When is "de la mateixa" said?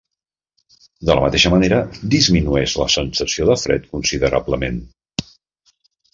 1.09-1.51